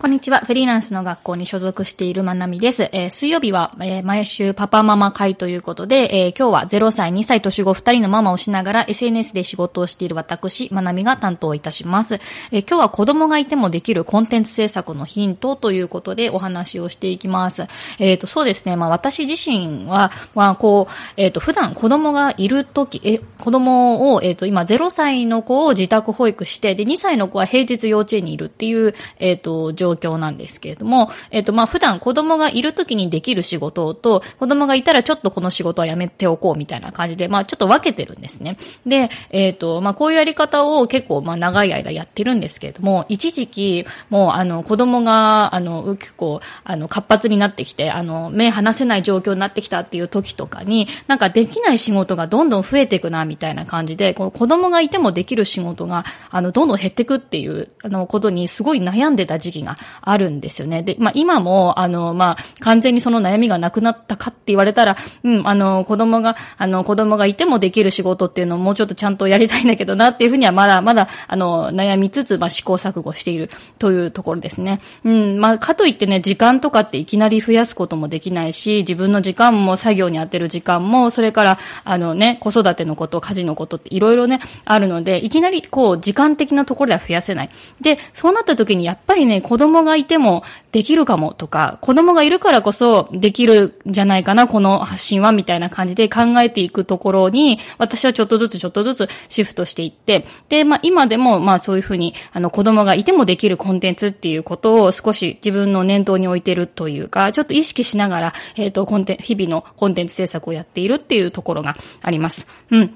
[0.00, 0.38] こんにちは。
[0.38, 2.88] フリーランスの学校に所属しているまなみです。
[2.92, 12.20] えー、水曜日は、えー、毎週パパママ会ということで、えー、今日は0歳、2歳、年子2人のママをしながら SNS で仕事をしている私、まなみが担当いたします。
[12.52, 17.66] え今日は子供がいてもできるコンテンツ制作のヒントということでお話をしていきます。
[17.98, 18.76] えっ、と、そうですね。
[18.76, 38.56] まあ私自身は、まあこう、えっ、と、普段子供がいるとき、え、子供を、えっ、と、今0歳の子を自宅保育して、で、2歳の子は平日幼稚園にいるっていう、えっ、と、状状況なんですけれども、えっ、と、まあ、普段子供がいる時にできる仕事と、子供がいたらちょっとこの仕事はやめておこうみたいな感じで、まあ、ちょっと分けてるんですね。
[38.86, 60.82] で、えっ、と、まあ、こういうやり方を結構、まあ、長い間やってるんですけれども、一時期、もう、あの、子供が、あの、結構、あの、活発になってきて、あの、目離せない状況になってきたっていう時とかに、なんかできない仕事がどんどん増えていくな、みたいな感じで、この子供がいてもできる仕事が、あの、どんどん減っていくっていう、あの、ことにすごい悩んでた時期があるんですよね。
[60.82, 74.80] で、まあ今も、あの、まあ完全にその悩みがなくなったかって言われたら、うん、あの、子供が、あの、子供がいてもできる仕事っていうのをもうちょっとちゃんとやりたいんだけどなっていうふうにはまだ、まだ、あの、悩みつつ、まあ試行錯誤しているというところですね。
[75.04, 87.50] うん、まあかといってね、時間とかっていきなり増やすこともできないし、自分の時間も作業に当てる時間も、それから、あのね、子育てのこと、家事のことっていろいろね、あるので、いきなりこう、時間的なところでは増やせない。
[87.80, 112.46] で、そうなった時にやっぱりね、子供供がいてもできるかもとか、子供がいるからこそできるんじゃないかな、この発信は、みたいな感じで考えていくところに、私はちょっとずつちょっとずつシフトしていって、で、まあ今でも、まあそういうふうに、あの子供がいてもできるコンテンツっていうことを少し自分の念頭に置いてるというか、ちょっと意識しながら、えっ、ー、と、コンテン日々のコンテンツ制作をやっているっていうところがあります。
[112.70, 112.94] うん。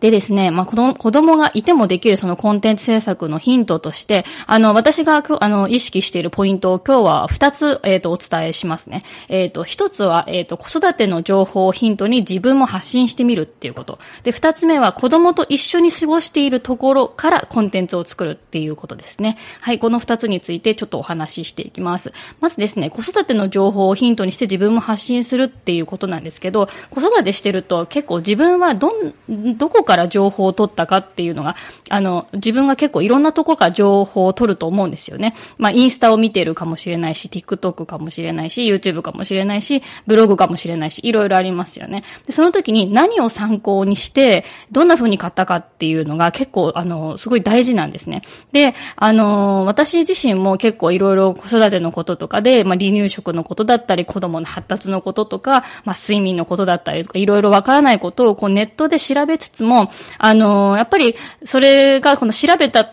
[0.00, 9.02] でですね、まあ、子供、子供がいてもできるそのコンテンツ制作のヒントとして、あの、私が、あの、意識しているポイントを今日は二つ、えっ、ー、と、お伝えしますね。
[9.28, 13.98] えっ、ー、と、一つは、えっ、ー、と、子育ての情報をヒントに自分も発信してみるっていうこと。
[14.22, 19.36] で、二つ目は子供と一緒に過ごしているところからコンテンツを作るっていうことですね。
[19.60, 22.12] はい、この二つについてちょっとお話ししていきます。
[22.40, 31.56] まずですね、子育ての情報をヒントにして自分も発信するっていうことなんですけど、子育てしてると結構自分はどん、どこから情報を取ったかっていうのが、
[31.88, 35.32] あの、自分が結構いろんなところから情報を取ると思うんですよね。
[35.56, 42.02] まあ、インスタを見てるかもしれないし、TikTok かもしれないし、YouTube かもしれないし、ブログかもしれないし、いろいろありますよね。
[42.26, 48.22] で、その時に何を参考にして、どんな風に買ったかっていうのが結構、あの、すごい大事なんですね。
[48.52, 61.14] で、あの、私自身も結構いろいろ子育てのこととかで、まあ、離乳食のことだったり、子供の発達のこととか、まあ、睡眠のことだったりとか、いろいろわからないことをこうネットで調べつつも、もあの、やっぱり、
[61.44, 62.84] それが、この調べた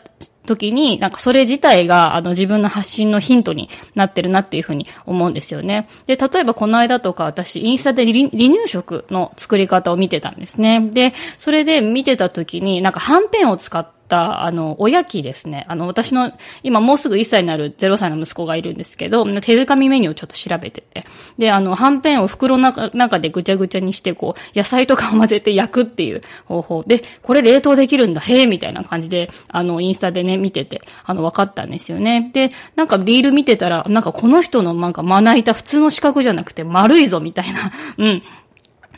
[0.46, 5.88] 時に、なんかそれ自体が、あの、自分の発信のヒントになってるなっていうふうに思うんですよね。
[6.06, 10.90] で、例えばこの間とか私、インスタで離乳食の作り方を見てたんですね。
[10.92, 15.66] で、それで見てた時に、なんかはんぺんを使って、あの、おやきですね。
[15.68, 16.32] あの、私の、
[16.64, 21.06] 今もうすぐ1歳になる0歳の息子がいるんですけど、手づかみメニューをちょっと調べてて。
[21.38, 32.32] で、あの、はんぺんを袋の中中でぐちゃぐちゃにして、こう、野菜とかを混ぜて焼くっていう方法で、これ冷凍できるんだ、へえ、みたいな感じで、あの、インスタでね、見てて、あの、分かったんですよね。
[32.34, 38.24] で、なんかリール見てたら、なんかこの人のなんかまな板普通の四角じゃなくて丸いぞ、みたいな、うん、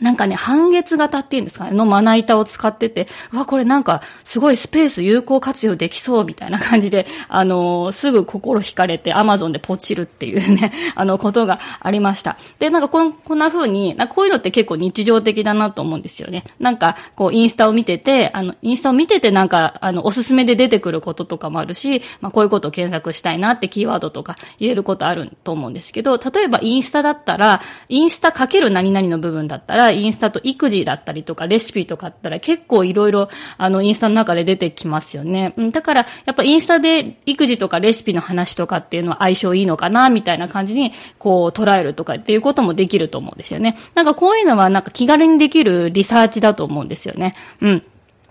[0.00, 12.36] なんかね、半月型っていうんですかね、のまな板を使ってて、うわ、これなんか、すごいスペース有効活用できそうみたいな感じで、あのー、すぐ心惹かれて、アマゾンでポチるっていうね、 あの、ことがありました。
[12.58, 16.44] で、なんかこん、こんな風に、なこういうのって結構日常的だなと思うんですよね。
[16.60, 35.54] なんか、こう、インスタを見てて、あの、インスタを見ててなんか、あの、おすすめで出てくることとかもあるし、まあ、こういうことを検索したいなってキーワードとか入れることあると思うんですけど、例えばインスタだったら、インスタかける何々の部分だったらインスタと育児だったりとかレシピとかあったら結構いろいろあのインスタの中で出てきますよね。
[35.72, 43.76] だからやっぱインスタで育児とかレシピの話とかっていうのは相性いいのかなみたいな感じにこう捉えるとかっていうこともできると思うんですよね。
[43.94, 47.34] なんかこういうのはなんか気軽にできるリサーチだと思うんですよね。
[47.60, 47.82] うん。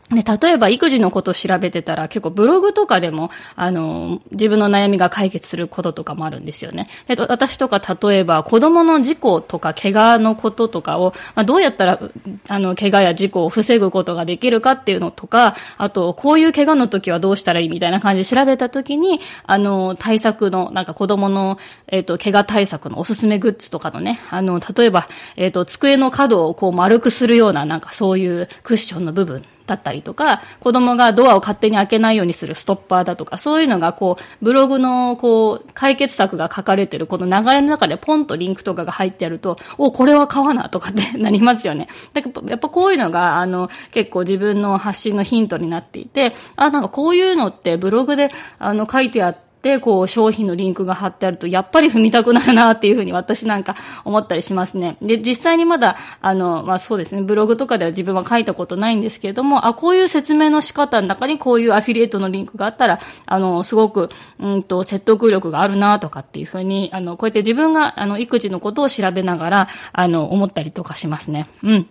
[0.09, 6.87] で、例えば育児のことを調べてたら結構ブログとかでも、あの、自分の悩みが解決することとかもあるんですよね。
[7.07, 11.99] で、私とか例えば子供の事故とか怪我のこととかを、まあ、どうやったら、
[12.47, 21.57] あの、怪我や事故を防ぐことができるかっていうのとか、あと、こういう怪我の時はどうしたらいいみたいな感じで調べた時に、あの、対策の、なんか子供の、
[21.87, 41.87] えっ、ー、と、怪我対策のおすすめグッズとかのね、あの、例えば、えっ、ー、と、机の角をこう丸くするような、なんかそういうクッションの部分だったりとか、子供がドアを勝手に開けないようにするストッパーだとか、そういうのがこう、ブログのこう、解決策が書かれてるこの流れの中でポンとリンクとかが入ってやると、お、これは買わなとかって なりますよね。
[42.13, 48.29] だからやっぱこういうのが、あの、結構自分の発信のヒントになっていて、あ、なんかこういうのってブログで、
[48.59, 49.44] あの、書いてあって、
[49.79, 54.97] こう、商品のリンクが貼ってあると、やっぱり踏みたくなるなっていうふうに私なんか思ったりしますね。
[55.01, 64.09] で、実際にまだ、あの、まあそうですね、ブログとかでは自分は書いたことないんですけれども、あ、こういう説明の仕方の中にこういうアフィリエイトのリンクがあったら、あの、すごく、
[64.39, 71.47] うんと、説得力があるなとかっていうふうに、あの、こうやって自分が、あの、育児のことを調べながら、あの、思ったりとかしますね。
[71.63, 71.87] うん。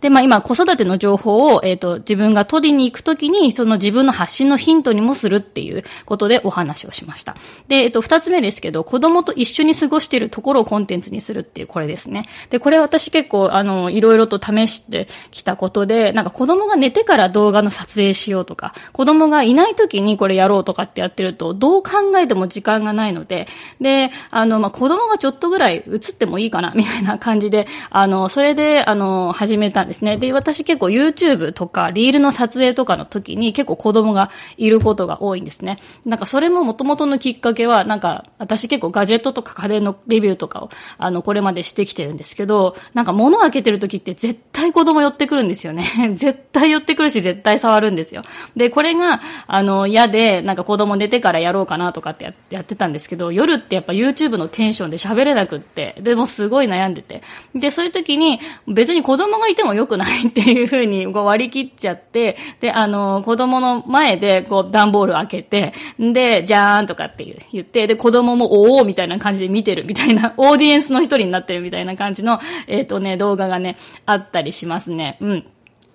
[0.00, 7.36] で、まあ今、子育ての情報を、えっ、ー、と、自分が取りに行くときに、その自分の発信のヒントにもするっていうことでお話をしました。
[7.68, 12.26] で、えっ、ー、と、二つ目ですけど、子供と一緒に過ごしているところをコンテンツにするっていう、これですね。
[12.50, 23.46] で、これ私結構、あの、いろいろと試してきたことで、なんか子供が寝てから動画の撮影しようとか、子供がいないときにこれやろうとかってやってると、どう考えても時間がないので、
[23.80, 30.18] で、あの、まあ、子供がちょっとぐらい映ってもいいかな、みたいな感じで、あの、それで、あの、始めたんですですね。
[30.18, 35.78] で、私結構 YouTube とかリールの撮影とかの時に結構子供がいることが多いんですね。
[36.04, 45.84] なんかそれも元々のきっかけは、なんか私結構ガジェットとか家電のレビューとかを、あの、これまでしてきてるんですけど、なんか物を開けてる時って絶対子供寄ってくるんですよね。
[46.14, 48.22] 絶対寄ってくるし絶対触るんですよ。
[48.56, 57.22] で、これが、あの、嫌で、なんか子供寝てからやろうかなとかってやってたんですけど、夜ってやっぱ YouTube のテンションで喋れなくって、でもすごい悩んでて。
[57.54, 75.16] で、そういう時に別に子供がいても良くないっていうふうにこう割り切っちゃって、で、あの、子供の前でこう段ボール開けて、で、じゃーんとかって言って、で、子供もおおみたいな感じで見てるみたいな、 オーディエンスの一人になってるみたいな感じの、えっ、ー、とね、動画がね、あったりしますね。
[75.20, 75.46] うん。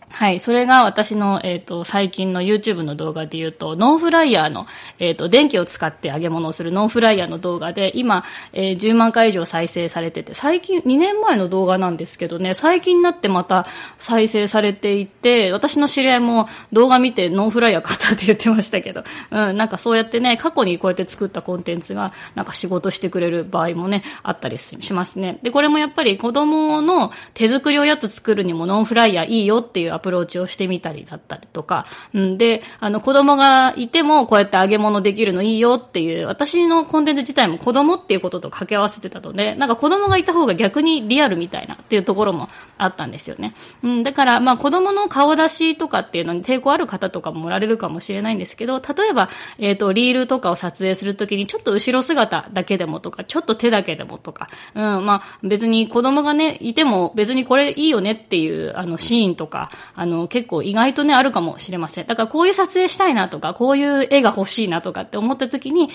[0.09, 0.39] はい。
[0.39, 4.65] それが私の、えっ、ー、と、最近の YouTube の動画で言うと、ノンフライヤーの、
[4.97, 13.67] えっ、ー、と、電気を使って揚げ物をするノンフライヤーの動画で、今、えー、10万回以上再生されてて、最近、2年前の動画なんですけどね、最近になってまた
[13.99, 25.39] 再生されていて、私の知り合いも動画見てノンフライヤー買ったって言ってましたけど、うん、なんかそうやってね、過去にこうやって作ったコンテンツが、なんか仕事してくれる場合もね、あったりしますね。
[25.43, 43.53] で、これもやっぱり子供の手作りおやつ作るにもノンフライヤーいいよっていうアプローチをしてみたりだったりとか、うんで、あの子供がいてもこうやって揚げ物できるのいいよっていう、私のコンテンツ自体も子供っていうことと掛け合わせてたので、なんか子供がいた方が逆にリアルみたいなっていうところもあったんですよね。
[43.83, 62.07] うん、だからまあ子供の顔出しとかっていうのに抵抗ある方とかもおられるかもしれないんですけど、例えば、えっ、ー、と、リールとかを撮影するときにちょっと後ろ姿だけでもとか、ちょっと手だけでもとか、うん、まあ別に子供がね、いても別にこれいいよねっていうあのシーンとか、あの結構意外とね、あるかもしれません。
[62.07, 65.89] だからこういう撮影したいなとか、こういう絵が欲しいなとかって思った時に、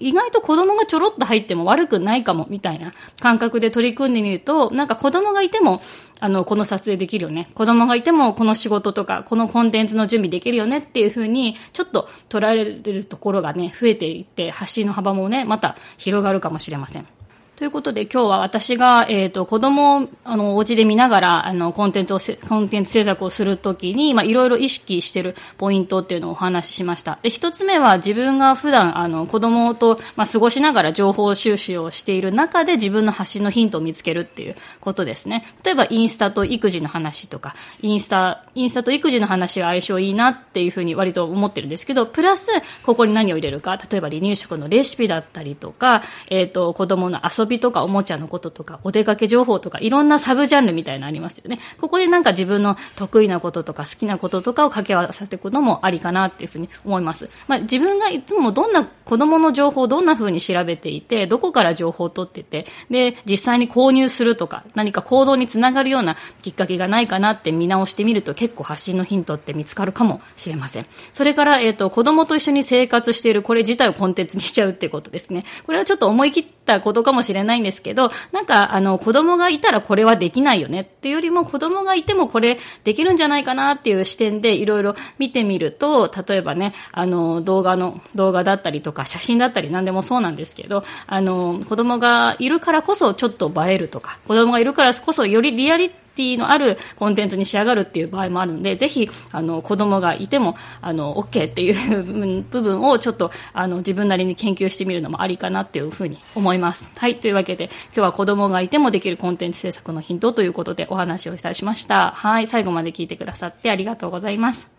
[0.00, 5.80] 意外と子供がちょろっと入っても悪くないかも、みたいな感覚で取り組んでみると、なんか子供がいても、
[6.18, 7.50] あの、この撮影できるよね。
[7.54, 17.15] 子供がいても、この仕事とか、このコンテンツの準備できるよねっていうふうに、ちょっと捉えるところがね、増えていって、発信の幅もね、また広がるかもしれません。
[17.56, 27.18] ということで今日は私が、えっ、ー、と、子供を、あの、お家で見ながら、あの、コンテンツを、コンテンツ制作をするときに、まあ、いろいろ意識してるポイントっていうのをお話ししました。
[27.22, 35.42] で、一つ目は自分が普段、あの、子供と、まあ、過ごしながら情報収集をしている中で自分の発信のヒントを見つけるっていうことですね。
[35.64, 42.48] 例えば、インスタと育児の話とか、インスタ、インスタと育児の話が相性いいなっていうふうに割と思ってるんですけど、プラス、
[42.82, 51.58] ここに何を入れるか、例えば離乳食のレシピだったりとか、えっ、ー、と、子供の遊びとかおもちゃのこととか、お出かけ情報とか、いろんなサブジャンルみたいなのありますよね。
[51.80, 57.28] ここでなんか自分の得意なこととか好きなこととかを掛け合わせていくのもありかなっていうふうに思います。
[57.48, 70.86] まあ自分がいつもどんな子供の情報をどんなふうに調べていて、どこから情報を取ってて、で、実際に購入するとか、何か行動につながるようなきっかけがないかなって見直してみると結構発信のヒントって見つかるかもしれません。
[71.12, 75.44] それから、えっ、ー、と、子供と一緒に生活しているこれ自体をコンテンツにしちゃうっていうことですね。
[75.64, 80.82] これはちょっと思い切ったことかもしれないんですけど、なんか、あの、子供がいたらこれはできないよね。
[80.82, 106.90] っていうよりも、子供がいてもこれできるんじゃないかなっていう視点でいろいろ見てみると、例えばね、あの、動画の、動画だったりとか、写真だったり何でもそうなんですけど、あの、子供がいるからこそちょっと映えるとか、子供がいるからこそよりリアリティティのあるコンテンツに仕上がるっていう場合もあるので、ぜひ、あの、子供がいても、あの、OK っていう部分をちょっと、あの、自分なりに研究してみるのもありかなっていうふうに思います。
[106.96, 112.12] はい、というわけで、今日は子供がいてもできるコンテンツ制作のヒントということでお話をいたしました。
[112.12, 114.75] はい、最後まで聞いてくださってありがとうございます。